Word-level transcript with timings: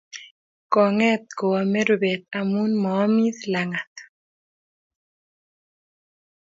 Konget 0.73 1.23
koame 1.39 1.81
rubet 1.87 2.21
amu 2.39 2.61
maamis 2.83 3.39
langat. 3.51 3.93